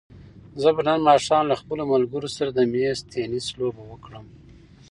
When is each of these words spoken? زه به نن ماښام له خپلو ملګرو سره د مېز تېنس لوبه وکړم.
زه 0.61 0.69
به 0.75 0.81
نن 0.87 0.99
ماښام 1.07 1.43
له 1.51 1.55
خپلو 1.61 1.83
ملګرو 1.93 2.29
سره 2.37 2.49
د 2.53 2.59
مېز 2.73 2.99
تېنس 3.11 3.45
لوبه 3.59 3.83
وکړم. 3.87 4.25